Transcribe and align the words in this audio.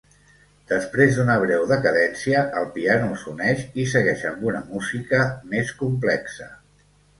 Després 0.69 1.11
d'una 1.19 1.35
breu 1.43 1.65
decadència, 1.71 2.41
el 2.63 2.65
piano 2.79 3.11
s'uneix 3.25 3.63
i 3.85 3.87
segueix 3.93 4.25
amb 4.33 4.49
una 4.53 4.65
música 4.73 5.23
més 5.55 5.77
complexa. 5.85 6.53